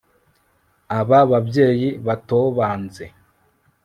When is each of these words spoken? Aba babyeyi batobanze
Aba 0.99 1.19
babyeyi 1.31 1.89
batobanze 2.05 3.05